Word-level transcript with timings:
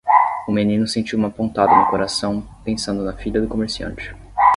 O 0.47 0.51
menino 0.51 0.87
sentiu 0.87 1.15
uma 1.19 1.29
pontada 1.29 1.71
no 1.77 1.85
coração 1.91 2.41
pensando 2.65 3.03
na 3.03 3.13
filha 3.15 3.39
do 3.39 3.47
comerciante. 3.47 4.15